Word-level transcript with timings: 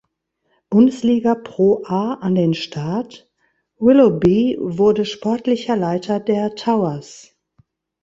Bundesliga 0.71 1.35
ProA 1.35 2.13
an 2.21 2.33
den 2.33 2.55
Start, 2.55 3.29
Willoughby 3.77 4.57
wurde 4.59 5.05
sportlicher 5.05 5.75
Leiter 5.77 6.19
der 6.19 6.55
Towers. 6.55 7.37